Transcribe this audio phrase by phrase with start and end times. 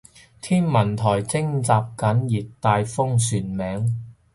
[0.03, 0.07] 天文台
[1.21, 4.01] 徵集緊熱帶風旋名